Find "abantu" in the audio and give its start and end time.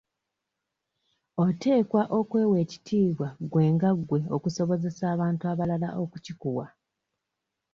5.13-5.43